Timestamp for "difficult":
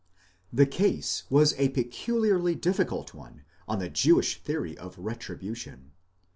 2.55-3.13